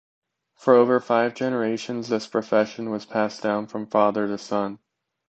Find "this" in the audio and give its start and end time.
2.09-2.25